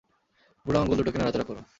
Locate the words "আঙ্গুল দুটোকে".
0.81-1.17